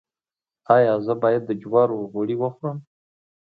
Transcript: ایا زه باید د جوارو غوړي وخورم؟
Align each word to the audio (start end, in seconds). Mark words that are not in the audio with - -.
ایا 0.75 0.93
زه 1.05 1.13
باید 1.21 1.43
د 1.45 1.51
جوارو 1.61 2.07
غوړي 2.11 2.35
وخورم؟ 2.39 2.77